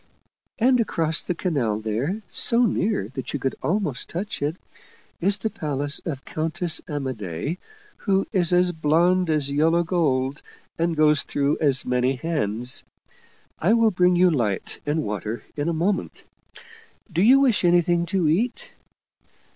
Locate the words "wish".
17.41-17.63